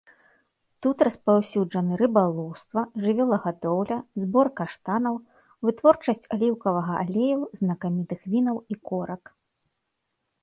Тут 0.83 1.01
распаўсюджаны 1.07 1.97
рыбалоўства, 2.01 2.83
жывёлагадоўля, 3.03 3.97
збор 4.23 4.47
каштанаў, 4.61 5.15
вытворчасць 5.69 6.27
аліўкавага 6.37 6.93
алею, 7.05 7.41
знакамітых 7.59 8.19
вінаў 8.37 8.57
і 8.77 8.79
корак. 8.93 9.23